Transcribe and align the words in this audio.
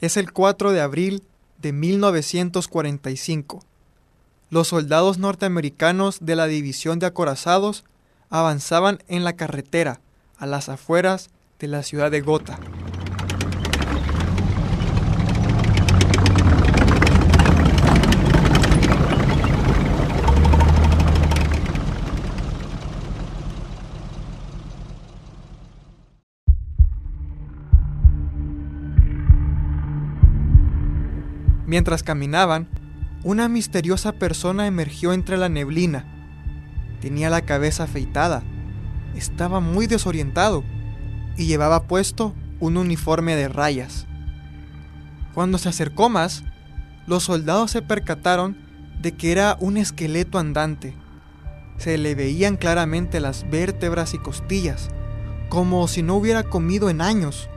Es 0.00 0.16
el 0.16 0.32
4 0.32 0.70
de 0.70 0.80
abril 0.80 1.24
de 1.60 1.72
1945. 1.72 3.64
Los 4.48 4.68
soldados 4.68 5.18
norteamericanos 5.18 6.18
de 6.20 6.36
la 6.36 6.46
División 6.46 7.00
de 7.00 7.06
Acorazados 7.06 7.82
avanzaban 8.30 9.02
en 9.08 9.24
la 9.24 9.32
carretera 9.34 10.00
a 10.38 10.46
las 10.46 10.68
afueras 10.68 11.30
de 11.58 11.66
la 11.66 11.82
ciudad 11.82 12.12
de 12.12 12.20
Gotha. 12.20 12.60
Mientras 31.68 32.02
caminaban, 32.02 32.66
una 33.24 33.46
misteriosa 33.50 34.12
persona 34.12 34.66
emergió 34.66 35.12
entre 35.12 35.36
la 35.36 35.50
neblina. 35.50 36.06
Tenía 37.02 37.28
la 37.28 37.42
cabeza 37.42 37.84
afeitada, 37.84 38.42
estaba 39.14 39.60
muy 39.60 39.86
desorientado 39.86 40.64
y 41.36 41.44
llevaba 41.44 41.82
puesto 41.82 42.34
un 42.58 42.78
uniforme 42.78 43.36
de 43.36 43.48
rayas. 43.48 44.06
Cuando 45.34 45.58
se 45.58 45.68
acercó 45.68 46.08
más, 46.08 46.42
los 47.06 47.24
soldados 47.24 47.72
se 47.72 47.82
percataron 47.82 48.56
de 49.02 49.12
que 49.12 49.30
era 49.30 49.58
un 49.60 49.76
esqueleto 49.76 50.38
andante. 50.38 50.94
Se 51.76 51.98
le 51.98 52.14
veían 52.14 52.56
claramente 52.56 53.20
las 53.20 53.48
vértebras 53.50 54.14
y 54.14 54.18
costillas, 54.18 54.88
como 55.50 55.86
si 55.86 56.02
no 56.02 56.14
hubiera 56.14 56.44
comido 56.44 56.88
en 56.88 57.02
años. 57.02 57.50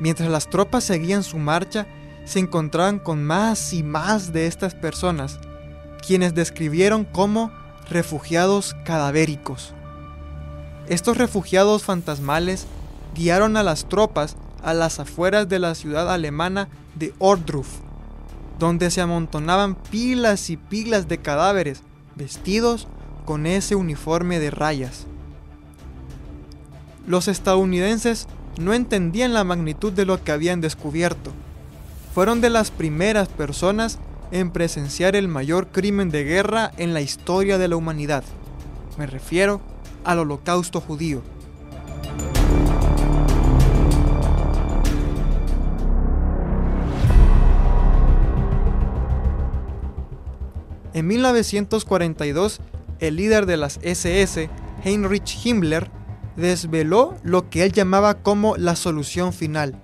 Mientras 0.00 0.28
las 0.28 0.50
tropas 0.50 0.82
seguían 0.82 1.22
su 1.22 1.38
marcha, 1.38 1.86
se 2.28 2.40
encontraban 2.40 2.98
con 2.98 3.24
más 3.24 3.72
y 3.72 3.82
más 3.82 4.34
de 4.34 4.46
estas 4.46 4.74
personas, 4.74 5.40
quienes 6.06 6.34
describieron 6.34 7.04
como 7.04 7.50
refugiados 7.88 8.76
cadavéricos. 8.84 9.72
Estos 10.88 11.16
refugiados 11.16 11.84
fantasmales 11.84 12.66
guiaron 13.14 13.56
a 13.56 13.62
las 13.62 13.88
tropas 13.88 14.36
a 14.62 14.74
las 14.74 15.00
afueras 15.00 15.48
de 15.48 15.58
la 15.58 15.74
ciudad 15.74 16.12
alemana 16.12 16.68
de 16.96 17.14
Ordruf, 17.18 17.68
donde 18.58 18.90
se 18.90 19.00
amontonaban 19.00 19.74
pilas 19.74 20.50
y 20.50 20.58
pilas 20.58 21.08
de 21.08 21.16
cadáveres 21.16 21.80
vestidos 22.14 22.88
con 23.24 23.46
ese 23.46 23.74
uniforme 23.74 24.38
de 24.38 24.50
rayas. 24.50 25.06
Los 27.06 27.26
estadounidenses 27.26 28.26
no 28.58 28.74
entendían 28.74 29.32
la 29.32 29.44
magnitud 29.44 29.94
de 29.94 30.04
lo 30.04 30.22
que 30.22 30.32
habían 30.32 30.60
descubierto 30.60 31.32
fueron 32.14 32.40
de 32.40 32.50
las 32.50 32.70
primeras 32.70 33.28
personas 33.28 33.98
en 34.30 34.50
presenciar 34.50 35.16
el 35.16 35.28
mayor 35.28 35.68
crimen 35.68 36.10
de 36.10 36.24
guerra 36.24 36.72
en 36.76 36.94
la 36.94 37.00
historia 37.00 37.58
de 37.58 37.68
la 37.68 37.76
humanidad. 37.76 38.24
Me 38.96 39.06
refiero 39.06 39.60
al 40.04 40.18
holocausto 40.18 40.80
judío. 40.80 41.22
En 50.94 51.06
1942, 51.06 52.60
el 52.98 53.16
líder 53.16 53.46
de 53.46 53.56
las 53.56 53.78
SS, 53.82 54.50
Heinrich 54.82 55.38
Himmler, 55.44 55.90
desveló 56.36 57.14
lo 57.22 57.50
que 57.50 57.62
él 57.64 57.72
llamaba 57.72 58.14
como 58.14 58.56
la 58.56 58.74
solución 58.74 59.32
final, 59.32 59.80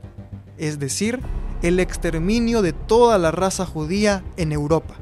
es 0.57 0.79
decir, 0.79 1.21
el 1.65 1.81
exterminio 1.81 2.61
de 2.61 2.75
toda 2.75 3.17
la 3.17 3.31
raza 3.31 3.65
judía 3.65 4.23
en 4.37 4.53
Europa. 4.53 4.97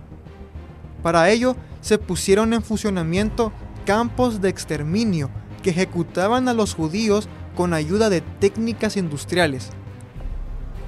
Para 1.03 1.29
ello 1.29 1.57
se 1.81 1.99
pusieron 1.99 2.53
en 2.53 2.63
funcionamiento 2.63 3.53
campos 3.85 4.41
de 4.41 4.49
exterminio 4.49 5.29
que 5.61 5.71
ejecutaban 5.71 6.47
a 6.49 6.55
los 6.55 6.75
judíos 6.75 7.29
con 7.57 7.75
ayuda 7.75 8.11
de 8.11 8.21
técnicas 8.21 8.97
industriales. 8.97 9.71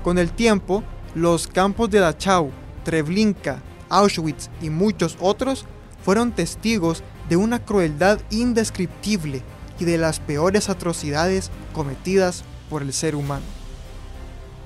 Con 0.05 0.19
el 0.19 0.31
tiempo, 0.31 0.85
los 1.17 1.49
campos 1.49 1.91
de 1.91 1.99
Dachau, 1.99 2.53
Treblinka, 2.85 3.61
Auschwitz 3.89 4.51
y 4.63 4.71
muchos 4.71 5.19
otros 5.21 5.67
fueron 6.05 6.31
testigos 6.31 7.03
de 7.29 7.35
una 7.35 7.65
crueldad 7.65 8.21
indescriptible 8.31 9.43
y 9.81 9.85
de 9.87 9.99
las 9.99 10.21
peores 10.21 10.69
atrocidades 10.69 11.51
cometidas 11.73 12.45
por 12.71 12.83
el 12.83 12.93
ser 12.93 13.17
humano. 13.17 13.64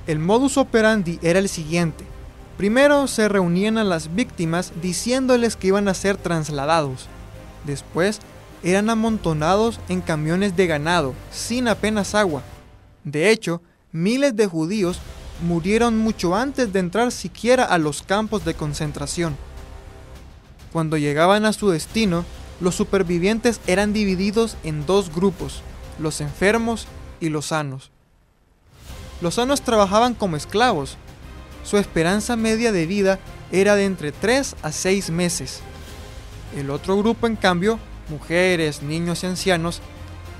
El 0.08 0.20
modus 0.20 0.56
operandi 0.56 1.18
era 1.20 1.38
el 1.38 1.50
siguiente. 1.50 2.02
Primero 2.56 3.06
se 3.08 3.28
reunían 3.28 3.76
a 3.76 3.84
las 3.84 4.14
víctimas 4.14 4.72
diciéndoles 4.80 5.54
que 5.54 5.66
iban 5.66 5.86
a 5.86 5.92
ser 5.92 6.16
trasladados. 6.16 7.08
Después 7.66 8.20
eran 8.62 8.88
amontonados 8.88 9.78
en 9.90 10.00
camiones 10.00 10.56
de 10.56 10.66
ganado, 10.66 11.12
sin 11.30 11.68
apenas 11.68 12.14
agua. 12.14 12.42
De 13.04 13.28
hecho, 13.30 13.60
miles 13.92 14.34
de 14.34 14.46
judíos 14.46 14.98
murieron 15.46 15.98
mucho 15.98 16.34
antes 16.34 16.72
de 16.72 16.78
entrar 16.78 17.12
siquiera 17.12 17.64
a 17.64 17.76
los 17.76 18.00
campos 18.00 18.46
de 18.46 18.54
concentración. 18.54 19.36
Cuando 20.72 20.96
llegaban 20.96 21.44
a 21.44 21.52
su 21.52 21.68
destino, 21.68 22.24
los 22.62 22.74
supervivientes 22.74 23.60
eran 23.66 23.92
divididos 23.92 24.56
en 24.64 24.86
dos 24.86 25.14
grupos, 25.14 25.60
los 25.98 26.22
enfermos 26.22 26.86
y 27.20 27.28
los 27.28 27.48
sanos. 27.48 27.90
Los 29.20 29.34
sanos 29.34 29.62
trabajaban 29.62 30.14
como 30.14 30.36
esclavos. 30.36 30.96
Su 31.64 31.76
esperanza 31.76 32.36
media 32.36 32.72
de 32.72 32.86
vida 32.86 33.18
era 33.50 33.74
de 33.74 33.84
entre 33.84 34.12
3 34.12 34.56
a 34.62 34.72
6 34.72 35.10
meses. 35.10 35.60
El 36.56 36.70
otro 36.70 36.96
grupo, 36.96 37.26
en 37.26 37.36
cambio, 37.36 37.78
mujeres, 38.08 38.82
niños 38.82 39.22
y 39.22 39.26
ancianos, 39.26 39.80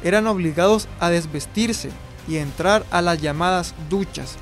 eran 0.03 0.27
obligados 0.27 0.89
a 1.01 1.11
desvestirse 1.11 1.91
y 2.29 2.37
entrar 2.37 2.85
a 2.91 3.03
las 3.03 3.21
llamadas 3.21 3.75
duchas, 3.91 4.37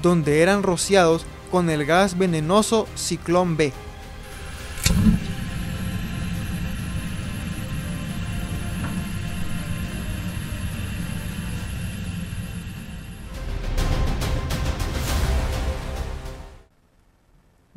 donde 0.00 0.40
eran 0.40 0.62
rociados 0.62 1.26
con 1.50 1.68
el 1.68 1.84
gas 1.84 2.16
venenoso 2.16 2.86
Ciclón 2.96 3.56
B. 3.56 3.72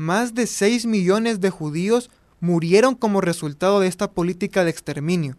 más 0.05 0.35
de 0.35 0.47
6 0.47 0.85
millones 0.85 1.41
de 1.41 1.49
judíos 1.49 2.09
murieron 2.39 2.95
como 2.95 3.21
resultado 3.21 3.79
de 3.79 3.87
esta 3.87 4.11
política 4.11 4.63
de 4.63 4.69
exterminio. 4.69 5.35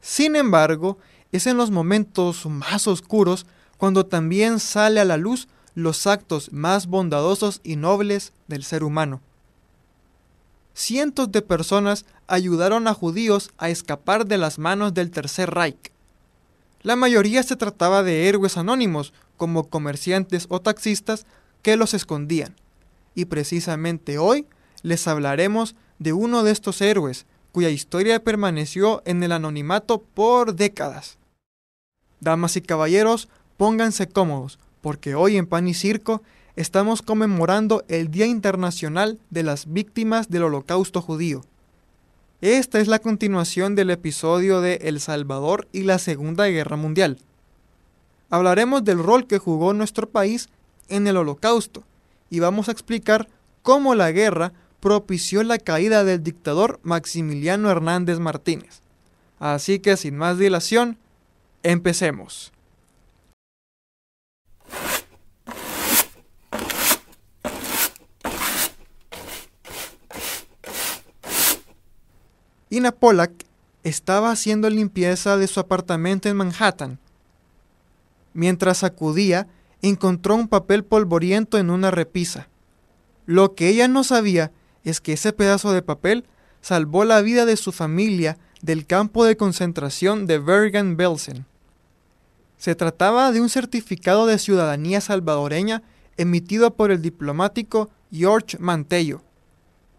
Sin 0.00 0.36
embargo, 0.36 0.98
es 1.32 1.46
en 1.46 1.56
los 1.56 1.70
momentos 1.70 2.44
más 2.46 2.88
oscuros 2.88 3.46
cuando 3.78 4.04
también 4.04 4.58
sale 4.58 5.00
a 5.00 5.04
la 5.04 5.16
luz 5.16 5.48
los 5.74 6.06
actos 6.06 6.52
más 6.52 6.88
bondadosos 6.88 7.60
y 7.62 7.76
nobles 7.76 8.32
del 8.48 8.64
ser 8.64 8.82
humano. 8.82 9.20
Cientos 10.74 11.30
de 11.30 11.42
personas 11.42 12.04
ayudaron 12.26 12.88
a 12.88 12.94
judíos 12.94 13.50
a 13.58 13.70
escapar 13.70 14.26
de 14.26 14.38
las 14.38 14.58
manos 14.58 14.92
del 14.92 15.10
Tercer 15.10 15.50
Reich. 15.50 15.92
La 16.82 16.96
mayoría 16.96 17.42
se 17.42 17.56
trataba 17.56 18.02
de 18.02 18.28
héroes 18.28 18.56
anónimos, 18.56 19.12
como 19.36 19.68
comerciantes 19.68 20.46
o 20.48 20.60
taxistas, 20.60 21.26
que 21.62 21.76
los 21.76 21.94
escondían 21.94 22.56
y 23.14 23.26
precisamente 23.26 24.18
hoy 24.18 24.46
les 24.82 25.06
hablaremos 25.08 25.74
de 25.98 26.12
uno 26.12 26.42
de 26.42 26.52
estos 26.52 26.80
héroes 26.80 27.26
cuya 27.52 27.70
historia 27.70 28.22
permaneció 28.22 29.02
en 29.04 29.22
el 29.22 29.32
anonimato 29.32 30.02
por 30.02 30.54
décadas. 30.54 31.18
Damas 32.20 32.56
y 32.56 32.60
caballeros, 32.60 33.28
pónganse 33.56 34.08
cómodos, 34.08 34.58
porque 34.80 35.14
hoy 35.14 35.36
en 35.36 35.46
Pan 35.46 35.66
y 35.68 35.74
Circo 35.74 36.22
estamos 36.56 37.02
conmemorando 37.02 37.84
el 37.88 38.10
Día 38.10 38.26
Internacional 38.26 39.18
de 39.30 39.42
las 39.42 39.72
Víctimas 39.72 40.28
del 40.28 40.44
Holocausto 40.44 41.02
Judío. 41.02 41.42
Esta 42.40 42.80
es 42.80 42.88
la 42.88 43.00
continuación 43.00 43.74
del 43.74 43.90
episodio 43.90 44.60
de 44.60 44.76
El 44.82 45.00
Salvador 45.00 45.68
y 45.72 45.82
la 45.82 45.98
Segunda 45.98 46.46
Guerra 46.46 46.76
Mundial. 46.76 47.18
Hablaremos 48.30 48.84
del 48.84 49.02
rol 49.02 49.26
que 49.26 49.38
jugó 49.38 49.74
nuestro 49.74 50.08
país 50.08 50.48
en 50.88 51.06
el 51.06 51.16
holocausto 51.16 51.84
y 52.30 52.38
vamos 52.40 52.68
a 52.68 52.72
explicar 52.72 53.28
cómo 53.62 53.94
la 53.94 54.12
guerra 54.12 54.52
propició 54.80 55.42
la 55.42 55.58
caída 55.58 56.04
del 56.04 56.22
dictador 56.22 56.80
Maximiliano 56.82 57.70
Hernández 57.70 58.18
Martínez. 58.18 58.80
Así 59.38 59.80
que 59.80 59.96
sin 59.96 60.16
más 60.16 60.38
dilación, 60.38 60.96
empecemos. 61.62 62.52
Ina 72.72 72.92
Pollack 72.92 73.32
estaba 73.82 74.30
haciendo 74.30 74.70
limpieza 74.70 75.36
de 75.36 75.48
su 75.48 75.58
apartamento 75.58 76.28
en 76.28 76.36
Manhattan. 76.36 76.98
Mientras 78.32 78.78
sacudía, 78.78 79.48
encontró 79.82 80.34
un 80.34 80.48
papel 80.48 80.84
polvoriento 80.84 81.58
en 81.58 81.70
una 81.70 81.90
repisa. 81.90 82.48
Lo 83.26 83.54
que 83.54 83.68
ella 83.68 83.88
no 83.88 84.04
sabía 84.04 84.52
es 84.84 85.00
que 85.00 85.12
ese 85.12 85.32
pedazo 85.32 85.72
de 85.72 85.82
papel 85.82 86.24
salvó 86.60 87.04
la 87.04 87.20
vida 87.22 87.46
de 87.46 87.56
su 87.56 87.72
familia 87.72 88.38
del 88.62 88.86
campo 88.86 89.24
de 89.24 89.36
concentración 89.36 90.26
de 90.26 90.38
Bergen-Belsen. 90.38 91.46
Se 92.58 92.74
trataba 92.74 93.32
de 93.32 93.40
un 93.40 93.48
certificado 93.48 94.26
de 94.26 94.38
ciudadanía 94.38 95.00
salvadoreña 95.00 95.82
emitido 96.16 96.74
por 96.74 96.90
el 96.90 97.00
diplomático 97.00 97.88
George 98.12 98.58
Mantello. 98.58 99.22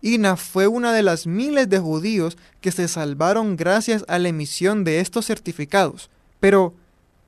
Ina 0.02 0.36
fue 0.36 0.68
una 0.68 0.94
de 0.94 1.04
las 1.04 1.26
miles 1.26 1.70
de 1.70 1.80
judíos 1.80 2.38
que 2.60 2.72
se 2.72 2.88
salvaron 2.88 3.56
gracias 3.56 4.04
a 4.08 4.20
la 4.20 4.30
emisión 4.30 4.84
de 4.84 5.00
estos 5.00 5.26
certificados. 5.26 6.10
Pero, 6.40 6.74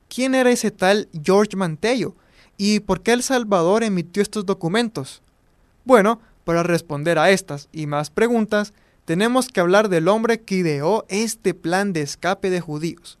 ¿quién 0.08 0.34
era 0.34 0.50
ese 0.50 0.70
tal 0.70 1.08
George 1.24 1.56
Mantello? 1.56 2.14
¿Y 2.56 2.80
por 2.80 3.02
qué 3.02 3.12
El 3.12 3.22
Salvador 3.22 3.82
emitió 3.82 4.22
estos 4.22 4.46
documentos? 4.46 5.22
Bueno, 5.84 6.20
para 6.44 6.62
responder 6.62 7.18
a 7.18 7.30
estas 7.30 7.68
y 7.72 7.86
más 7.86 8.10
preguntas, 8.10 8.72
tenemos 9.04 9.48
que 9.48 9.60
hablar 9.60 9.88
del 9.88 10.08
hombre 10.08 10.42
que 10.42 10.56
ideó 10.56 11.04
este 11.08 11.54
plan 11.54 11.92
de 11.92 12.02
escape 12.02 12.50
de 12.50 12.60
judíos. 12.60 13.18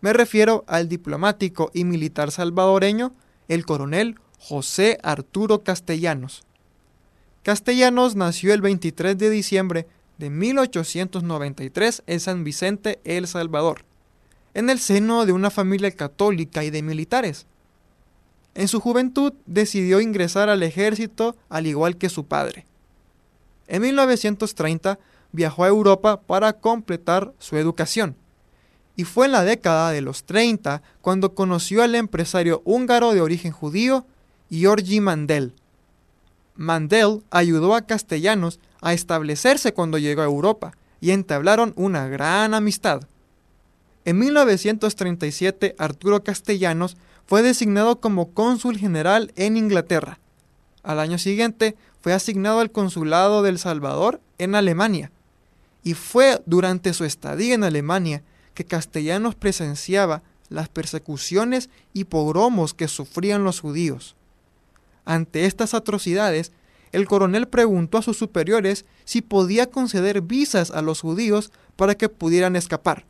Me 0.00 0.12
refiero 0.12 0.64
al 0.66 0.88
diplomático 0.88 1.70
y 1.74 1.84
militar 1.84 2.30
salvadoreño, 2.32 3.12
el 3.48 3.64
coronel 3.64 4.18
José 4.38 4.98
Arturo 5.02 5.62
Castellanos. 5.62 6.42
Castellanos 7.42 8.16
nació 8.16 8.54
el 8.54 8.62
23 8.62 9.16
de 9.18 9.30
diciembre 9.30 9.86
de 10.18 10.30
1893 10.30 12.02
en 12.06 12.20
San 12.20 12.44
Vicente, 12.44 13.00
El 13.04 13.26
Salvador, 13.26 13.84
en 14.54 14.70
el 14.70 14.78
seno 14.78 15.26
de 15.26 15.32
una 15.32 15.50
familia 15.50 15.90
católica 15.92 16.64
y 16.64 16.70
de 16.70 16.82
militares. 16.82 17.46
En 18.54 18.68
su 18.68 18.80
juventud 18.80 19.32
decidió 19.46 20.00
ingresar 20.00 20.48
al 20.48 20.62
ejército 20.62 21.36
al 21.48 21.66
igual 21.66 21.96
que 21.96 22.08
su 22.08 22.24
padre. 22.26 22.66
En 23.66 23.82
1930 23.82 24.98
viajó 25.32 25.64
a 25.64 25.68
Europa 25.68 26.20
para 26.20 26.52
completar 26.52 27.32
su 27.38 27.56
educación. 27.56 28.16
Y 28.96 29.04
fue 29.04 29.26
en 29.26 29.32
la 29.32 29.44
década 29.44 29.90
de 29.90 30.02
los 30.02 30.24
30 30.24 30.82
cuando 31.00 31.34
conoció 31.34 31.82
al 31.82 31.94
empresario 31.94 32.60
húngaro 32.64 33.12
de 33.12 33.22
origen 33.22 33.52
judío, 33.52 34.04
Georgi 34.50 35.00
Mandel, 35.00 35.54
Mandel 36.54 37.22
ayudó 37.30 37.74
a 37.74 37.82
Castellanos 37.82 38.60
a 38.80 38.92
establecerse 38.92 39.72
cuando 39.72 39.98
llegó 39.98 40.22
a 40.22 40.26
Europa 40.26 40.72
y 41.00 41.10
entablaron 41.10 41.72
una 41.76 42.08
gran 42.08 42.54
amistad. 42.54 43.02
En 44.04 44.18
1937 44.18 45.74
Arturo 45.78 46.22
Castellanos 46.22 46.96
fue 47.32 47.40
designado 47.40 47.98
como 47.98 48.34
cónsul 48.34 48.76
general 48.76 49.32
en 49.36 49.56
Inglaterra. 49.56 50.18
Al 50.82 51.00
año 51.00 51.16
siguiente 51.16 51.76
fue 52.02 52.12
asignado 52.12 52.60
al 52.60 52.70
consulado 52.70 53.42
del 53.42 53.58
Salvador 53.58 54.20
en 54.36 54.54
Alemania. 54.54 55.10
Y 55.82 55.94
fue 55.94 56.42
durante 56.44 56.92
su 56.92 57.06
estadía 57.06 57.54
en 57.54 57.64
Alemania 57.64 58.22
que 58.52 58.66
Castellanos 58.66 59.34
presenciaba 59.34 60.22
las 60.50 60.68
persecuciones 60.68 61.70
y 61.94 62.04
pogromos 62.04 62.74
que 62.74 62.86
sufrían 62.86 63.44
los 63.44 63.60
judíos. 63.60 64.14
Ante 65.06 65.46
estas 65.46 65.72
atrocidades, 65.72 66.52
el 66.92 67.08
coronel 67.08 67.48
preguntó 67.48 67.96
a 67.96 68.02
sus 68.02 68.18
superiores 68.18 68.84
si 69.06 69.22
podía 69.22 69.70
conceder 69.70 70.20
visas 70.20 70.70
a 70.70 70.82
los 70.82 71.00
judíos 71.00 71.50
para 71.76 71.94
que 71.94 72.10
pudieran 72.10 72.56
escapar, 72.56 73.06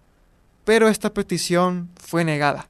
pero 0.64 0.86
esta 0.86 1.12
petición 1.12 1.90
fue 1.96 2.24
negada. 2.24 2.68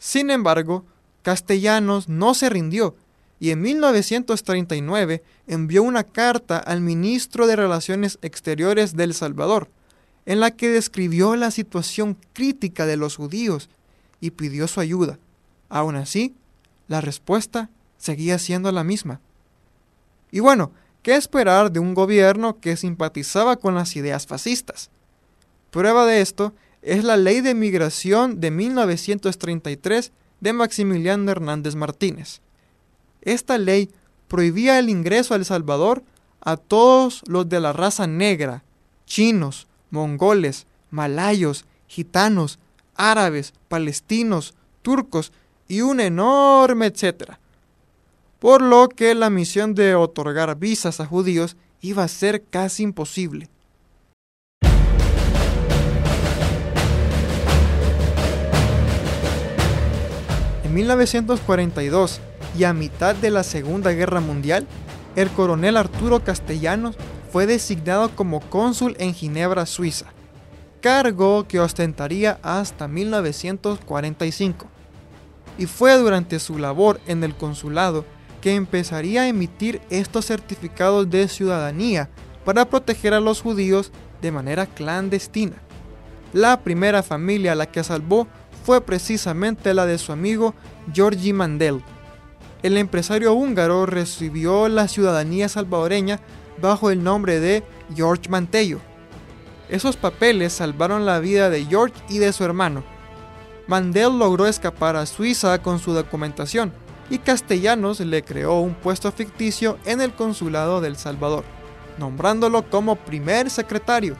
Sin 0.00 0.30
embargo, 0.30 0.86
Castellanos 1.22 2.08
no 2.08 2.32
se 2.32 2.48
rindió 2.48 2.96
y 3.38 3.50
en 3.50 3.60
1939 3.60 5.22
envió 5.46 5.82
una 5.82 6.04
carta 6.04 6.56
al 6.56 6.80
ministro 6.80 7.46
de 7.46 7.54
Relaciones 7.54 8.18
Exteriores 8.22 8.96
de 8.96 9.04
El 9.04 9.14
Salvador, 9.14 9.68
en 10.24 10.40
la 10.40 10.52
que 10.52 10.70
describió 10.70 11.36
la 11.36 11.50
situación 11.50 12.16
crítica 12.32 12.86
de 12.86 12.96
los 12.96 13.16
judíos 13.16 13.68
y 14.20 14.30
pidió 14.30 14.66
su 14.68 14.80
ayuda. 14.80 15.18
Aún 15.68 15.96
así, 15.96 16.34
la 16.88 17.02
respuesta 17.02 17.68
seguía 17.98 18.38
siendo 18.38 18.72
la 18.72 18.84
misma. 18.84 19.20
Y 20.30 20.40
bueno, 20.40 20.72
¿qué 21.02 21.14
esperar 21.14 21.72
de 21.72 21.78
un 21.78 21.92
gobierno 21.92 22.58
que 22.58 22.78
simpatizaba 22.78 23.56
con 23.56 23.74
las 23.74 23.96
ideas 23.96 24.26
fascistas? 24.26 24.88
Prueba 25.70 26.06
de 26.06 26.22
esto 26.22 26.54
es 26.82 27.04
la 27.04 27.16
Ley 27.16 27.40
de 27.40 27.54
Migración 27.54 28.40
de 28.40 28.50
1933 28.50 30.12
de 30.40 30.52
Maximiliano 30.52 31.30
Hernández 31.30 31.74
Martínez. 31.74 32.40
Esta 33.22 33.58
ley 33.58 33.90
prohibía 34.28 34.78
el 34.78 34.88
ingreso 34.88 35.34
a 35.34 35.36
El 35.36 35.44
Salvador 35.44 36.02
a 36.40 36.56
todos 36.56 37.22
los 37.26 37.48
de 37.48 37.60
la 37.60 37.72
raza 37.72 38.06
negra, 38.06 38.64
chinos, 39.04 39.66
mongoles, 39.90 40.66
malayos, 40.90 41.66
gitanos, 41.86 42.58
árabes, 42.94 43.52
palestinos, 43.68 44.54
turcos 44.82 45.32
y 45.68 45.82
un 45.82 46.00
enorme 46.00 46.86
etcétera 46.86 47.40
por 48.40 48.62
lo 48.62 48.88
que 48.88 49.14
la 49.14 49.30
misión 49.30 49.74
de 49.74 49.94
otorgar 49.94 50.58
visas 50.58 50.98
a 50.98 51.06
judíos 51.06 51.56
iba 51.82 52.02
a 52.02 52.08
ser 52.08 52.42
casi 52.42 52.82
imposible. 52.82 53.48
En 60.70 60.76
1942 60.76 62.20
y 62.56 62.62
a 62.62 62.72
mitad 62.72 63.16
de 63.16 63.32
la 63.32 63.42
Segunda 63.42 63.90
Guerra 63.90 64.20
Mundial, 64.20 64.68
el 65.16 65.28
coronel 65.30 65.76
Arturo 65.76 66.22
Castellanos 66.22 66.94
fue 67.32 67.48
designado 67.48 68.14
como 68.14 68.38
cónsul 68.38 68.94
en 69.00 69.12
Ginebra, 69.12 69.66
Suiza, 69.66 70.06
cargo 70.80 71.48
que 71.48 71.58
ostentaría 71.58 72.38
hasta 72.44 72.86
1945. 72.86 74.68
Y 75.58 75.66
fue 75.66 75.98
durante 75.98 76.38
su 76.38 76.56
labor 76.56 77.00
en 77.08 77.24
el 77.24 77.34
consulado 77.34 78.04
que 78.40 78.54
empezaría 78.54 79.22
a 79.22 79.26
emitir 79.26 79.80
estos 79.90 80.26
certificados 80.26 81.10
de 81.10 81.26
ciudadanía 81.26 82.10
para 82.44 82.70
proteger 82.70 83.12
a 83.12 83.18
los 83.18 83.42
judíos 83.42 83.90
de 84.22 84.30
manera 84.30 84.66
clandestina. 84.66 85.56
La 86.32 86.60
primera 86.60 87.02
familia 87.02 87.52
a 87.52 87.56
la 87.56 87.66
que 87.66 87.82
salvó 87.82 88.28
fue 88.70 88.80
precisamente 88.80 89.74
la 89.74 89.84
de 89.84 89.98
su 89.98 90.12
amigo 90.12 90.54
Georgi 90.92 91.32
Mandel. 91.32 91.82
El 92.62 92.76
empresario 92.76 93.34
húngaro 93.34 93.84
recibió 93.84 94.68
la 94.68 94.86
ciudadanía 94.86 95.48
salvadoreña 95.48 96.20
bajo 96.62 96.92
el 96.92 97.02
nombre 97.02 97.40
de 97.40 97.64
George 97.96 98.28
Mantello. 98.28 98.78
Esos 99.68 99.96
papeles 99.96 100.52
salvaron 100.52 101.04
la 101.04 101.18
vida 101.18 101.50
de 101.50 101.64
George 101.64 102.00
y 102.08 102.18
de 102.18 102.32
su 102.32 102.44
hermano. 102.44 102.84
Mandel 103.66 104.16
logró 104.16 104.46
escapar 104.46 104.94
a 104.94 105.04
Suiza 105.04 105.60
con 105.60 105.80
su 105.80 105.92
documentación, 105.92 106.72
y 107.10 107.18
Castellanos 107.18 107.98
le 107.98 108.22
creó 108.22 108.60
un 108.60 108.74
puesto 108.74 109.10
ficticio 109.10 109.78
en 109.84 110.00
el 110.00 110.12
consulado 110.12 110.80
del 110.80 110.94
Salvador, 110.94 111.42
nombrándolo 111.98 112.70
como 112.70 112.94
primer 112.94 113.50
secretario. 113.50 114.14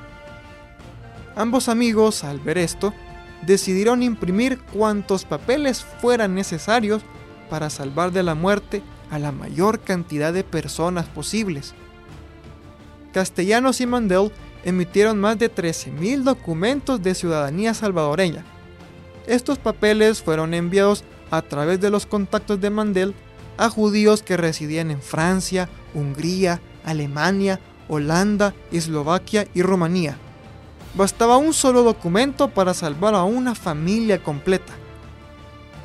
Ambos 1.37 1.69
amigos, 1.69 2.25
al 2.25 2.40
ver 2.40 2.59
esto, 2.59 2.92
decidieron 3.47 4.02
imprimir 4.02 4.59
cuantos 4.59 5.25
papeles 5.25 5.85
fueran 6.00 6.35
necesarios 6.35 7.02
para 7.49 7.70
salvar 7.70 8.12
de 8.12 8.23
la 8.23 8.35
muerte 8.35 8.82
a 9.11 9.18
la 9.18 9.32
mayor 9.32 9.80
cantidad 9.80 10.32
de 10.32 10.44
personas 10.44 11.06
posibles. 11.06 11.75
Castellanos 13.12 13.80
y 13.80 13.87
Mandel 13.87 14.30
emitieron 14.64 15.18
más 15.18 15.38
de 15.38 15.52
13.000 15.52 16.23
documentos 16.23 17.02
de 17.02 17.14
ciudadanía 17.14 17.75
salvadoreña. 17.75 18.44
Estos 19.26 19.59
papeles 19.59 20.23
fueron 20.23 20.54
enviados 20.54 21.04
a 21.30 21.42
través 21.42 21.80
de 21.80 21.90
los 21.90 22.06
contactos 22.06 22.61
de 22.61 22.70
Mandel 22.70 23.14
a 23.59 23.68
judíos 23.68 24.23
que 24.23 24.37
residían 24.37 24.90
en 24.90 25.02
Francia, 25.02 25.68
Hungría, 25.94 26.61
Alemania, 26.85 27.61
Holanda, 27.88 28.54
Eslovaquia 28.70 29.47
y 29.54 29.62
Rumanía. 29.62 30.16
Bastaba 30.94 31.37
un 31.37 31.52
solo 31.52 31.82
documento 31.82 32.49
para 32.49 32.75
salvar 32.75 33.14
a 33.14 33.23
una 33.23 33.54
familia 33.54 34.23
completa. 34.23 34.73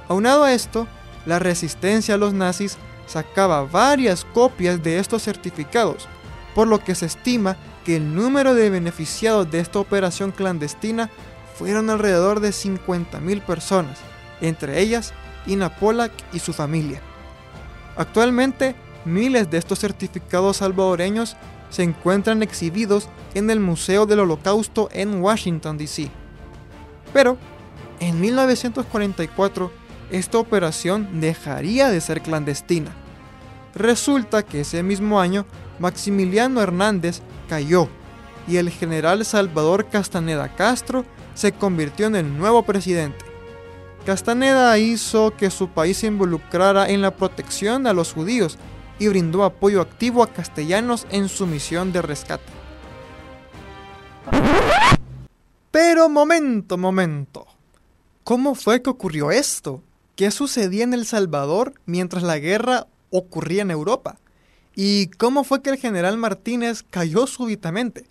Aunado 0.08 0.44
a 0.44 0.54
esto, 0.54 0.88
la 1.26 1.40
resistencia 1.40 2.16
a 2.16 2.18
los 2.18 2.34
nazis 2.34 2.78
sacaba 3.06 3.64
varias 3.64 4.26
copias 4.26 4.82
de 4.82 5.00
estos 5.00 5.24
certificados, 5.24 6.08
por 6.56 6.68
lo 6.68 6.84
que 6.84 6.96
se 6.96 7.06
estima 7.06 7.56
que 7.84 7.98
el 7.98 8.16
número 8.16 8.56
de 8.56 8.70
beneficiados 8.70 9.50
de 9.52 9.60
esta 9.60 9.80
operación 9.80 10.32
clandestina 10.32 11.12
fueron 11.58 11.90
alrededor 11.90 12.40
de 12.40 12.50
50.000 12.50 13.42
personas, 13.42 14.00
entre 14.42 14.82
ellas 14.82 15.14
Ina 15.46 15.70
Polak 15.78 16.12
y 16.34 16.40
su 16.40 16.52
familia. 16.52 17.00
Actualmente, 17.96 18.76
miles 19.06 19.50
de 19.52 19.60
estos 19.60 19.80
certificados 19.80 20.58
salvadoreños 20.58 21.38
se 21.76 21.84
encuentran 21.84 22.42
exhibidos 22.42 23.10
en 23.34 23.50
el 23.50 23.60
Museo 23.60 24.06
del 24.06 24.22
Holocausto 24.22 24.88
en 24.94 25.22
Washington, 25.22 25.78
D.C. 25.78 26.10
Pero, 27.12 27.38
en 28.00 28.22
1944, 28.22 29.74
esta 30.10 30.38
operación 30.38 31.20
dejaría 31.20 31.90
de 31.90 32.00
ser 32.00 32.22
clandestina. 32.22 32.92
Resulta 33.76 34.44
que 34.44 34.62
ese 34.62 34.84
mismo 34.84 35.20
año, 35.20 35.46
Maximiliano 35.80 36.62
Hernández 36.62 37.22
cayó 37.50 37.90
y 38.48 38.56
el 38.56 38.70
general 38.70 39.26
Salvador 39.26 39.90
Castaneda 39.90 40.56
Castro 40.56 41.04
se 41.34 41.52
convirtió 41.52 42.08
en 42.08 42.16
el 42.16 42.38
nuevo 42.38 42.64
presidente. 42.64 43.26
Castaneda 44.06 44.78
hizo 44.78 45.36
que 45.36 45.50
su 45.50 45.68
país 45.68 45.98
se 45.98 46.08
involucrara 46.08 46.88
en 46.88 47.02
la 47.02 47.12
protección 47.12 47.86
a 47.86 47.92
los 47.92 48.14
judíos 48.14 48.58
y 49.00 49.08
brindó 49.08 49.44
apoyo 49.44 49.82
activo 49.82 50.24
a 50.24 50.32
castellanos 50.32 51.06
en 51.10 51.30
su 51.30 51.48
misión 51.48 51.92
de 51.92 52.02
rescate. 52.02 52.52
Pero 55.72 56.08
momento, 56.10 56.78
momento. 56.78 57.46
¿Cómo 58.24 58.56
fue 58.56 58.82
que 58.82 58.90
ocurrió 58.90 59.32
esto? 59.32 59.84
¿Qué 60.16 60.32
sucedía 60.32 60.84
en 60.84 60.94
El 60.94 61.06
Salvador 61.06 61.74
mientras 61.86 62.24
la 62.24 62.40
guerra 62.40 62.88
ocurría 63.12 63.64
en 63.64 63.72
Europa? 63.72 64.18
¿Y 64.76 65.08
cómo 65.08 65.44
fue 65.44 65.62
que 65.62 65.70
el 65.70 65.78
general 65.78 66.18
Martínez 66.18 66.84
cayó 66.90 67.28
súbitamente? 67.28 68.06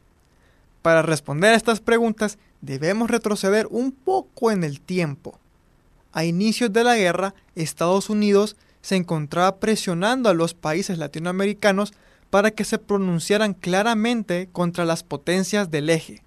Para 0.82 1.02
responder 1.02 1.54
a 1.54 1.56
estas 1.56 1.80
preguntas 1.80 2.38
debemos 2.60 3.10
retroceder 3.10 3.66
un 3.70 3.92
poco 3.92 4.50
en 4.50 4.64
el 4.64 4.80
tiempo. 4.80 5.38
A 6.12 6.24
inicios 6.24 6.72
de 6.72 6.84
la 6.84 6.96
guerra, 6.96 7.34
Estados 7.54 8.10
Unidos 8.10 8.56
se 8.84 8.96
encontraba 8.96 9.60
presionando 9.60 10.28
a 10.28 10.34
los 10.34 10.52
países 10.52 10.98
latinoamericanos 10.98 11.94
para 12.28 12.50
que 12.50 12.64
se 12.64 12.76
pronunciaran 12.76 13.54
claramente 13.54 14.50
contra 14.52 14.84
las 14.84 15.02
potencias 15.02 15.70
del 15.70 15.88
eje. 15.88 16.22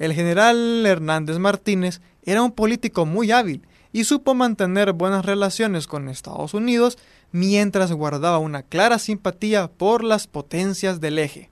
El 0.00 0.14
general 0.14 0.84
Hernández 0.84 1.38
Martínez 1.38 2.00
era 2.24 2.42
un 2.42 2.50
político 2.50 3.06
muy 3.06 3.30
hábil 3.30 3.62
y 3.92 4.02
supo 4.02 4.34
mantener 4.34 4.94
buenas 4.94 5.24
relaciones 5.24 5.86
con 5.86 6.08
Estados 6.08 6.54
Unidos 6.54 6.98
mientras 7.30 7.92
guardaba 7.92 8.38
una 8.38 8.64
clara 8.64 8.98
simpatía 8.98 9.68
por 9.68 10.02
las 10.02 10.26
potencias 10.26 11.00
del 11.00 11.20
eje. 11.20 11.50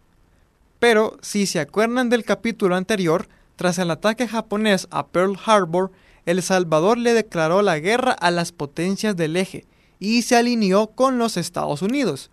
Pero, 0.80 1.16
si 1.22 1.46
se 1.46 1.60
acuerdan 1.60 2.10
del 2.10 2.24
capítulo 2.24 2.74
anterior, 2.74 3.28
tras 3.54 3.78
el 3.78 3.88
ataque 3.88 4.26
japonés 4.26 4.88
a 4.90 5.06
Pearl 5.06 5.38
Harbor, 5.46 5.92
El 6.26 6.42
Salvador 6.42 6.98
le 6.98 7.14
declaró 7.14 7.62
la 7.62 7.78
guerra 7.78 8.10
a 8.10 8.32
las 8.32 8.50
potencias 8.50 9.14
del 9.14 9.36
eje 9.36 9.64
y 10.02 10.22
se 10.22 10.34
alineó 10.34 10.88
con 10.88 11.18
los 11.18 11.36
Estados 11.36 11.80
Unidos. 11.80 12.32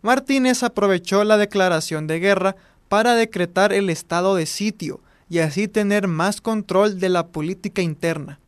Martínez 0.00 0.62
aprovechó 0.62 1.22
la 1.24 1.36
declaración 1.36 2.06
de 2.06 2.18
guerra 2.18 2.56
para 2.88 3.14
decretar 3.14 3.74
el 3.74 3.90
estado 3.90 4.34
de 4.36 4.46
sitio 4.46 5.00
y 5.28 5.40
así 5.40 5.68
tener 5.68 6.08
más 6.08 6.40
control 6.40 6.98
de 6.98 7.10
la 7.10 7.26
política 7.26 7.82
interna. 7.82 8.40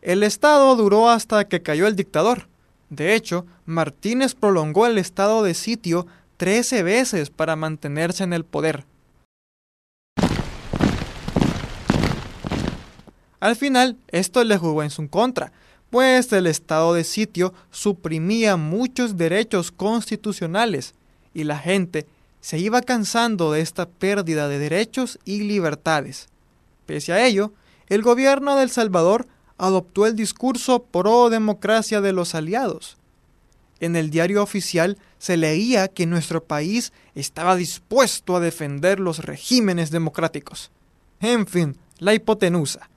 El 0.00 0.22
estado 0.22 0.76
duró 0.76 1.10
hasta 1.10 1.48
que 1.48 1.62
cayó 1.62 1.88
el 1.88 1.96
dictador. 1.96 2.46
De 2.88 3.16
hecho, 3.16 3.46
Martínez 3.66 4.36
prolongó 4.36 4.86
el 4.86 4.96
estado 4.96 5.42
de 5.42 5.54
sitio 5.54 6.06
13 6.36 6.84
veces 6.84 7.30
para 7.30 7.56
mantenerse 7.56 8.22
en 8.22 8.32
el 8.32 8.44
poder. 8.44 8.84
Al 13.40 13.56
final, 13.56 13.96
esto 14.06 14.44
le 14.44 14.56
jugó 14.56 14.84
en 14.84 14.90
su 14.90 15.08
contra, 15.08 15.50
pues 15.92 16.32
el 16.32 16.46
estado 16.46 16.94
de 16.94 17.04
sitio 17.04 17.52
suprimía 17.70 18.56
muchos 18.56 19.18
derechos 19.18 19.70
constitucionales 19.70 20.94
y 21.34 21.44
la 21.44 21.58
gente 21.58 22.06
se 22.40 22.58
iba 22.58 22.80
cansando 22.80 23.52
de 23.52 23.60
esta 23.60 23.86
pérdida 23.86 24.48
de 24.48 24.58
derechos 24.58 25.18
y 25.26 25.42
libertades. 25.42 26.28
Pese 26.86 27.12
a 27.12 27.26
ello, 27.26 27.52
el 27.88 28.00
gobierno 28.00 28.56
de 28.56 28.62
El 28.62 28.70
Salvador 28.70 29.28
adoptó 29.58 30.06
el 30.06 30.16
discurso 30.16 30.82
pro 30.82 31.28
democracia 31.28 32.00
de 32.00 32.14
los 32.14 32.34
aliados. 32.34 32.96
En 33.78 33.94
el 33.94 34.08
diario 34.08 34.42
oficial 34.42 34.96
se 35.18 35.36
leía 35.36 35.88
que 35.88 36.06
nuestro 36.06 36.42
país 36.42 36.94
estaba 37.14 37.54
dispuesto 37.54 38.34
a 38.34 38.40
defender 38.40 38.98
los 38.98 39.18
regímenes 39.18 39.90
democráticos. 39.90 40.70
En 41.20 41.46
fin, 41.46 41.76
la 41.98 42.14
hipotenusa. 42.14 42.88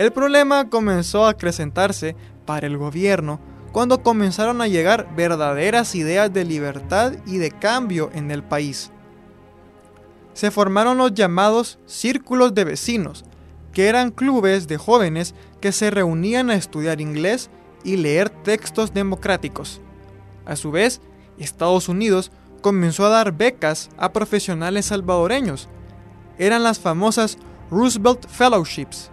El 0.00 0.12
problema 0.12 0.70
comenzó 0.70 1.26
a 1.26 1.32
acrecentarse 1.32 2.16
para 2.46 2.66
el 2.66 2.78
gobierno 2.78 3.38
cuando 3.70 4.02
comenzaron 4.02 4.62
a 4.62 4.66
llegar 4.66 5.14
verdaderas 5.14 5.94
ideas 5.94 6.32
de 6.32 6.46
libertad 6.46 7.12
y 7.26 7.36
de 7.36 7.50
cambio 7.50 8.08
en 8.14 8.30
el 8.30 8.42
país. 8.42 8.92
Se 10.32 10.50
formaron 10.50 10.96
los 10.96 11.12
llamados 11.12 11.78
círculos 11.84 12.54
de 12.54 12.64
vecinos, 12.64 13.26
que 13.74 13.88
eran 13.88 14.10
clubes 14.10 14.68
de 14.68 14.78
jóvenes 14.78 15.34
que 15.60 15.70
se 15.70 15.90
reunían 15.90 16.48
a 16.48 16.54
estudiar 16.54 17.02
inglés 17.02 17.50
y 17.84 17.96
leer 17.96 18.30
textos 18.30 18.94
democráticos. 18.94 19.82
A 20.46 20.56
su 20.56 20.70
vez, 20.70 21.02
Estados 21.36 21.90
Unidos 21.90 22.32
comenzó 22.62 23.04
a 23.04 23.10
dar 23.10 23.32
becas 23.32 23.90
a 23.98 24.14
profesionales 24.14 24.86
salvadoreños. 24.86 25.68
Eran 26.38 26.62
las 26.62 26.78
famosas 26.80 27.36
Roosevelt 27.70 28.26
Fellowships, 28.28 29.10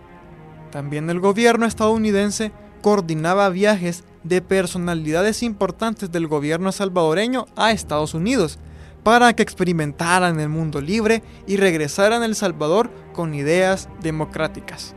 también 0.67 1.09
el 1.09 1.19
gobierno 1.19 1.65
estadounidense 1.65 2.51
coordinaba 2.81 3.50
viajes 3.50 4.03
de 4.24 4.41
personalidades 4.41 5.43
importantes 5.43 6.12
del 6.12 6.27
gobierno 6.27 6.71
salvadoreño 6.71 7.45
a 7.55 7.71
Estados 7.71 8.13
Unidos 8.13 8.59
para 9.03 9.33
que 9.33 9.43
experimentaran 9.43 10.39
el 10.39 10.50
mundo 10.50 10.81
libre 10.81 11.24
y 11.47 11.57
regresaran 11.57 12.21
a 12.21 12.25
El 12.25 12.36
Salvador 12.36 12.89
con 13.13 13.33
ideas 13.33 13.89
democráticas. 14.01 14.95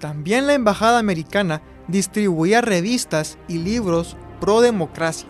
También 0.00 0.46
la 0.46 0.54
embajada 0.54 0.98
americana 0.98 1.62
distribuía 1.86 2.60
revistas 2.60 3.38
y 3.48 3.58
libros 3.58 4.16
pro 4.40 4.60
democracia, 4.60 5.28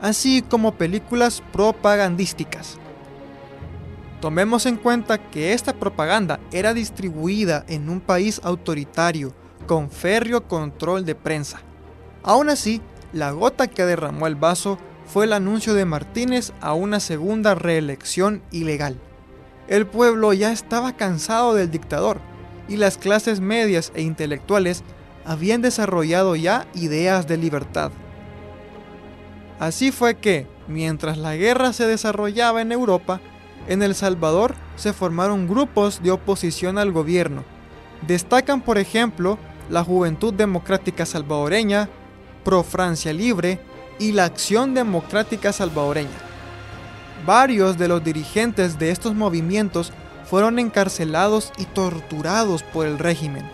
así 0.00 0.42
como 0.42 0.74
películas 0.74 1.42
propagandísticas. 1.52 2.78
Tomemos 4.20 4.66
en 4.66 4.76
cuenta 4.76 5.18
que 5.30 5.52
esta 5.52 5.74
propaganda 5.74 6.40
era 6.50 6.74
distribuida 6.74 7.64
en 7.68 7.88
un 7.88 8.00
país 8.00 8.40
autoritario, 8.42 9.32
con 9.66 9.90
férreo 9.90 10.48
control 10.48 11.04
de 11.04 11.14
prensa. 11.14 11.60
Aún 12.24 12.48
así, 12.50 12.82
la 13.12 13.30
gota 13.30 13.68
que 13.68 13.84
derramó 13.84 14.26
el 14.26 14.34
vaso 14.34 14.78
fue 15.06 15.24
el 15.26 15.32
anuncio 15.32 15.74
de 15.74 15.84
Martínez 15.84 16.52
a 16.60 16.74
una 16.74 17.00
segunda 17.00 17.54
reelección 17.54 18.42
ilegal. 18.50 18.98
El 19.68 19.86
pueblo 19.86 20.32
ya 20.32 20.50
estaba 20.50 20.96
cansado 20.96 21.54
del 21.54 21.70
dictador 21.70 22.20
y 22.68 22.76
las 22.76 22.98
clases 22.98 23.40
medias 23.40 23.92
e 23.94 24.02
intelectuales 24.02 24.82
habían 25.24 25.62
desarrollado 25.62 26.36
ya 26.36 26.66
ideas 26.74 27.28
de 27.28 27.36
libertad. 27.36 27.92
Así 29.58 29.92
fue 29.92 30.16
que, 30.16 30.46
mientras 30.66 31.18
la 31.18 31.36
guerra 31.36 31.72
se 31.72 31.86
desarrollaba 31.86 32.62
en 32.62 32.72
Europa, 32.72 33.20
en 33.68 33.82
El 33.82 33.94
Salvador 33.94 34.54
se 34.76 34.92
formaron 34.92 35.46
grupos 35.46 36.02
de 36.02 36.10
oposición 36.10 36.78
al 36.78 36.90
gobierno. 36.90 37.44
Destacan, 38.06 38.62
por 38.62 38.78
ejemplo, 38.78 39.38
la 39.70 39.84
Juventud 39.84 40.32
Democrática 40.32 41.04
Salvadoreña, 41.06 41.88
Pro 42.44 42.62
Francia 42.64 43.12
Libre 43.12 43.60
y 43.98 44.12
la 44.12 44.24
Acción 44.24 44.74
Democrática 44.74 45.52
Salvadoreña. 45.52 46.08
Varios 47.26 47.76
de 47.76 47.88
los 47.88 48.02
dirigentes 48.02 48.78
de 48.78 48.90
estos 48.90 49.14
movimientos 49.14 49.92
fueron 50.24 50.58
encarcelados 50.58 51.52
y 51.58 51.64
torturados 51.64 52.62
por 52.62 52.86
el 52.86 52.98
régimen. 52.98 53.44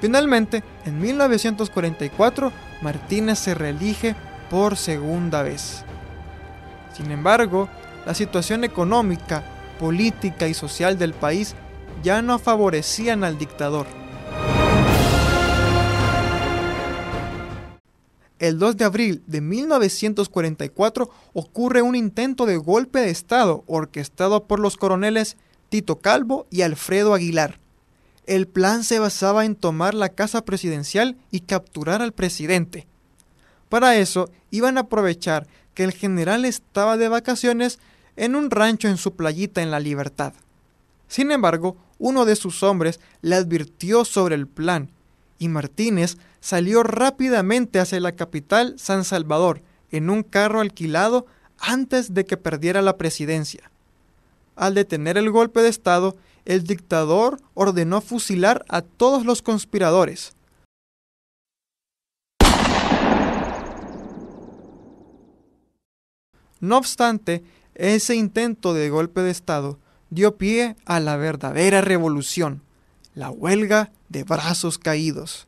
Finalmente, 0.00 0.62
en 0.84 1.00
1944, 1.00 2.52
Martínez 2.82 3.38
se 3.38 3.54
reelige 3.54 4.14
por 4.50 4.76
segunda 4.76 5.42
vez. 5.42 5.84
Sin 6.94 7.10
embargo, 7.10 7.68
la 8.06 8.14
situación 8.14 8.62
económica, 8.62 9.44
política 9.78 10.48
y 10.48 10.54
social 10.54 10.96
del 10.96 11.12
país 11.12 11.54
ya 12.02 12.22
no 12.22 12.38
favorecían 12.38 13.24
al 13.24 13.36
dictador. 13.36 13.86
El 18.38 18.58
2 18.58 18.76
de 18.76 18.84
abril 18.84 19.22
de 19.26 19.40
1944 19.40 21.10
ocurre 21.32 21.82
un 21.82 21.96
intento 21.96 22.46
de 22.46 22.56
golpe 22.58 23.00
de 23.00 23.10
Estado 23.10 23.64
orquestado 23.66 24.44
por 24.44 24.60
los 24.60 24.76
coroneles 24.76 25.36
Tito 25.68 25.98
Calvo 25.98 26.46
y 26.50 26.62
Alfredo 26.62 27.12
Aguilar. 27.12 27.58
el 28.26 28.48
plan 28.48 28.82
se 28.82 28.98
basaba 28.98 29.44
en 29.44 29.54
tomar 29.54 29.94
la 29.94 30.08
casa 30.08 30.44
presidencial 30.44 31.16
y 31.30 31.40
capturar 31.40 32.02
al 32.02 32.12
presidente. 32.12 32.86
Para 33.68 33.96
eso 33.96 34.30
iban 34.50 34.78
a 34.78 34.82
aprovechar 34.82 35.46
que 35.74 35.84
el 35.84 35.92
general 35.92 36.44
estaba 36.44 36.96
de 36.96 37.08
vacaciones 37.08 37.78
en 38.16 38.34
un 38.34 38.50
rancho 38.50 38.88
en 38.88 38.96
su 38.96 39.14
playita 39.14 39.62
en 39.62 39.70
la 39.70 39.80
libertad. 39.80 40.32
Sin 41.08 41.30
embargo, 41.30 41.76
uno 41.98 42.24
de 42.24 42.36
sus 42.36 42.62
hombres 42.62 43.00
le 43.22 43.36
advirtió 43.36 44.04
sobre 44.04 44.34
el 44.34 44.46
plan 44.46 44.90
y 45.38 45.48
Martínez 45.48 46.18
salió 46.40 46.82
rápidamente 46.82 47.78
hacia 47.78 48.00
la 48.00 48.12
capital 48.12 48.74
San 48.78 49.04
Salvador 49.04 49.62
en 49.90 50.10
un 50.10 50.22
carro 50.22 50.60
alquilado 50.60 51.26
antes 51.58 52.14
de 52.14 52.24
que 52.24 52.36
perdiera 52.36 52.82
la 52.82 52.96
presidencia. 52.96 53.70
Al 54.56 54.74
detener 54.74 55.18
el 55.18 55.30
golpe 55.30 55.60
de 55.60 55.68
Estado, 55.68 56.16
el 56.44 56.64
dictador 56.64 57.40
ordenó 57.54 58.00
fusilar 58.00 58.64
a 58.68 58.82
todos 58.82 59.26
los 59.26 59.42
conspiradores. 59.42 60.32
No 66.60 66.78
obstante, 66.78 67.44
ese 67.76 68.16
intento 68.16 68.72
de 68.72 68.88
golpe 68.88 69.20
de 69.20 69.30
Estado 69.30 69.78
dio 70.10 70.36
pie 70.36 70.76
a 70.86 70.98
la 70.98 71.16
verdadera 71.16 71.82
revolución, 71.82 72.62
la 73.14 73.30
huelga 73.30 73.92
de 74.08 74.24
brazos 74.24 74.78
caídos. 74.78 75.46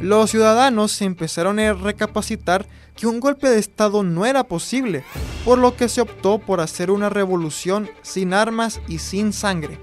Los 0.00 0.30
ciudadanos 0.32 1.00
empezaron 1.00 1.58
a 1.58 1.72
recapacitar 1.72 2.66
que 2.94 3.06
un 3.06 3.20
golpe 3.20 3.48
de 3.48 3.58
Estado 3.58 4.02
no 4.02 4.26
era 4.26 4.44
posible, 4.44 5.02
por 5.44 5.58
lo 5.58 5.76
que 5.76 5.88
se 5.88 6.00
optó 6.00 6.38
por 6.38 6.60
hacer 6.60 6.90
una 6.90 7.08
revolución 7.08 7.88
sin 8.02 8.34
armas 8.34 8.80
y 8.86 8.98
sin 8.98 9.32
sangre. 9.32 9.78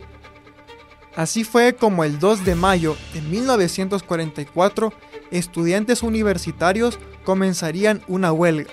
Así 1.15 1.43
fue 1.43 1.75
como 1.75 2.03
el 2.03 2.19
2 2.19 2.45
de 2.45 2.55
mayo 2.55 2.95
de 3.13 3.21
1944 3.21 4.93
estudiantes 5.31 6.03
universitarios 6.03 6.99
comenzarían 7.23 8.01
una 8.07 8.31
huelga. 8.31 8.71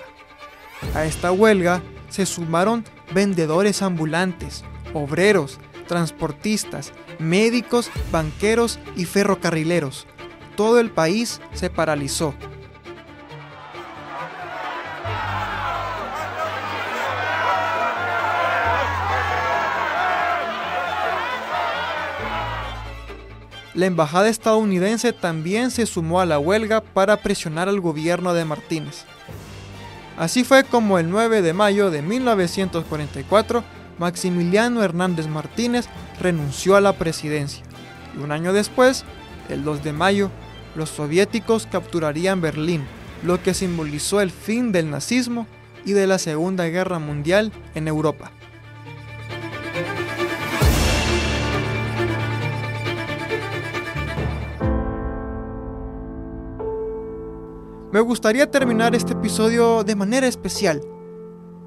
A 0.95 1.05
esta 1.05 1.31
huelga 1.31 1.81
se 2.09 2.25
sumaron 2.25 2.85
vendedores 3.13 3.81
ambulantes, 3.81 4.63
obreros, 4.93 5.59
transportistas, 5.87 6.93
médicos, 7.19 7.91
banqueros 8.11 8.79
y 8.95 9.05
ferrocarrileros, 9.05 10.07
todo 10.55 10.79
el 10.79 10.91
país 10.91 11.41
se 11.53 11.69
paralizó. 11.69 12.33
La 23.79 23.85
embajada 23.85 24.27
estadounidense 24.27 25.13
también 25.13 25.71
se 25.71 25.85
sumó 25.85 26.19
a 26.19 26.25
la 26.25 26.37
huelga 26.37 26.81
para 26.81 27.15
presionar 27.15 27.69
al 27.69 27.79
gobierno 27.79 28.33
de 28.33 28.43
Martínez. 28.43 29.05
Así 30.17 30.43
fue 30.43 30.65
como 30.65 30.99
el 30.99 31.09
9 31.09 31.41
de 31.41 31.53
mayo 31.53 31.89
de 31.89 32.01
1944, 32.01 33.63
Maximiliano 33.97 34.83
Hernández 34.83 35.27
Martínez 35.27 35.87
renunció 36.19 36.75
a 36.75 36.81
la 36.81 36.91
presidencia. 36.91 37.63
Y 38.17 38.21
un 38.21 38.33
año 38.33 38.51
después, 38.51 39.05
el 39.47 39.63
2 39.63 39.81
de 39.81 39.93
mayo, 39.93 40.29
los 40.75 40.89
soviéticos 40.89 41.65
capturarían 41.65 42.41
Berlín, 42.41 42.83
lo 43.23 43.41
que 43.41 43.53
simbolizó 43.53 44.19
el 44.19 44.31
fin 44.31 44.73
del 44.73 44.91
nazismo 44.91 45.47
y 45.85 45.93
de 45.93 46.05
la 46.05 46.17
Segunda 46.17 46.65
Guerra 46.65 46.99
Mundial 46.99 47.53
en 47.75 47.87
Europa. 47.87 48.33
Me 57.91 58.01
gustaría 58.01 58.51
terminar 58.51 58.93
este 58.93 59.13
episodio 59.13 59.83
de 59.83 59.95
manera 59.95 60.27
especial. 60.27 60.81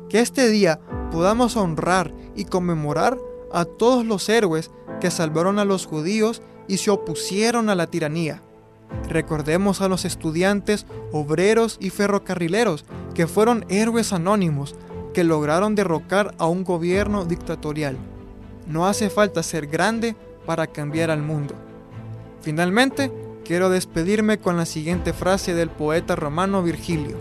Que 0.08 0.20
este 0.20 0.50
día 0.50 0.78
podamos 1.11 1.56
honrar 1.56 2.14
y 2.37 2.44
conmemorar 2.44 3.18
a 3.52 3.64
todos 3.64 4.06
los 4.06 4.28
héroes 4.28 4.70
que 5.00 5.11
salvaron 5.11 5.58
a 5.58 5.64
los 5.64 5.85
judíos 5.85 6.40
y 6.68 6.76
se 6.76 6.92
opusieron 6.92 7.68
a 7.68 7.74
la 7.74 7.88
tiranía. 7.88 8.40
Recordemos 9.08 9.80
a 9.80 9.88
los 9.88 10.04
estudiantes, 10.04 10.87
obreros 11.11 11.76
y 11.80 11.90
ferrocarrileros 11.90 12.85
que 13.14 13.26
fueron 13.26 13.64
héroes 13.68 14.12
anónimos 14.12 14.76
que 15.14 15.24
lograron 15.24 15.74
derrocar 15.74 16.37
a 16.38 16.46
un 16.46 16.62
gobierno 16.62 17.24
dictatorial. 17.24 17.96
No 18.68 18.87
hace 18.87 19.11
falta 19.11 19.42
ser 19.42 19.66
grande 19.66 20.14
para 20.46 20.68
cambiar 20.68 21.11
al 21.11 21.22
mundo. 21.22 21.56
Finalmente, 22.42 23.11
quiero 23.44 23.70
despedirme 23.70 24.38
con 24.38 24.57
la 24.57 24.66
siguiente 24.66 25.12
frase 25.12 25.55
del 25.55 25.70
poeta 25.70 26.16
romano 26.16 26.62
Virgilio. 26.62 27.16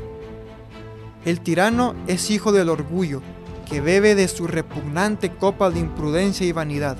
El 1.25 1.41
tirano 1.41 1.95
es 2.07 2.31
hijo 2.31 2.51
del 2.51 2.69
orgullo, 2.69 3.21
que 3.69 3.81
bebe 3.81 4.15
de 4.15 4.27
su 4.27 4.47
repugnante 4.47 5.31
copa 5.31 5.69
de 5.69 5.79
imprudencia 5.79 6.45
y 6.45 6.51
vanidad, 6.51 6.97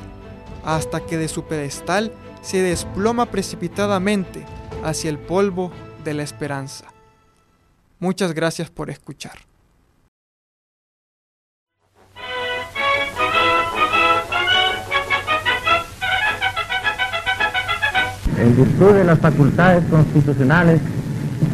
hasta 0.64 1.06
que 1.06 1.18
de 1.18 1.28
su 1.28 1.44
pedestal 1.44 2.12
se 2.42 2.62
desploma 2.62 3.28
precipitadamente 3.28 4.46
hacia 4.84 5.10
el 5.10 5.20
polvo 5.20 5.72
de 6.04 6.14
la 6.14 6.24
esperanza. 6.24 6.86
Muchas 8.00 8.34
gracias 8.34 8.70
por 8.70 8.90
escuchar. 8.90 9.51
En 18.42 18.56
virtud 18.56 18.94
de 18.94 19.04
las 19.04 19.20
facultades 19.20 19.84
constitucionales, 19.92 20.80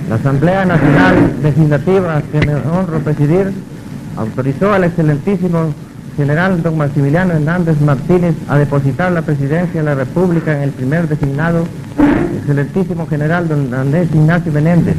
la 0.07 0.15
Asamblea 0.15 0.63
Nacional 0.63 1.33
Legislativa 1.43 2.21
que 2.31 2.45
me 2.45 2.55
honro 2.55 2.99
presidir 2.99 3.51
autorizó 4.15 4.71
al 4.71 4.85
excelentísimo 4.85 5.73
general 6.15 6.63
don 6.63 6.77
Maximiliano 6.77 7.33
Hernández 7.33 7.81
Martínez 7.81 8.35
a 8.47 8.57
depositar 8.57 9.11
la 9.11 9.21
presidencia 9.21 9.81
de 9.81 9.85
la 9.85 9.95
República 9.95 10.55
en 10.55 10.63
el 10.63 10.69
primer 10.71 11.09
designado, 11.09 11.65
excelentísimo 12.37 13.05
general 13.05 13.49
don 13.49 13.73
Andrés 13.73 14.07
Ignacio 14.13 14.53
Menéndez. 14.53 14.95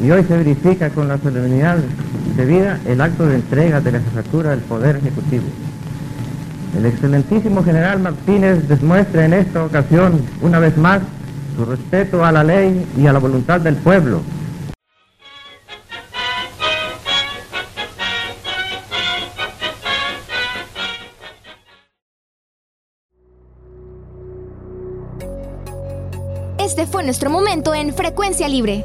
Y 0.00 0.10
hoy 0.12 0.22
se 0.28 0.36
verifica 0.36 0.90
con 0.90 1.08
la 1.08 1.18
solemnidad 1.18 1.78
debida 2.36 2.78
el 2.86 3.00
acto 3.00 3.26
de 3.26 3.34
entrega 3.34 3.80
de 3.80 3.92
la 3.92 3.98
jefatura 3.98 4.50
del 4.50 4.60
Poder 4.60 4.96
Ejecutivo. 4.96 5.44
El 6.78 6.86
excelentísimo 6.86 7.64
general 7.64 7.98
Martínez 7.98 8.68
demuestra 8.68 9.24
en 9.24 9.32
esta 9.32 9.64
ocasión, 9.64 10.20
una 10.40 10.58
vez 10.58 10.76
más, 10.76 11.00
su 11.56 11.64
respeto 11.64 12.24
a 12.24 12.30
la 12.30 12.44
ley 12.44 12.86
y 12.96 13.06
a 13.06 13.12
la 13.12 13.18
voluntad 13.18 13.60
del 13.60 13.76
pueblo, 13.76 14.20
Este 26.58 26.84
fue 26.86 27.04
nuestro 27.04 27.30
momento 27.30 27.74
en 27.74 27.94
Frecuencia 27.94 28.48
Libre. 28.48 28.84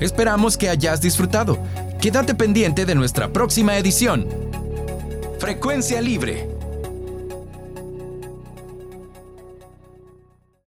Esperamos 0.00 0.58
que 0.58 0.68
hayas 0.68 1.00
disfrutado. 1.00 1.56
Quédate 1.98 2.34
pendiente 2.34 2.84
de 2.84 2.94
nuestra 2.94 3.32
próxima 3.32 3.78
edición. 3.78 4.26
Frecuencia 5.38 6.02
Libre 6.02 6.51